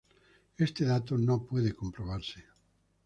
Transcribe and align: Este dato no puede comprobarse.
Este 0.57 0.83
dato 0.83 1.15
no 1.15 1.45
puede 1.45 1.73
comprobarse. 1.75 2.43